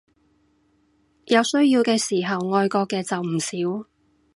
[1.25, 3.87] 有需要嘅時候愛國嘅就唔少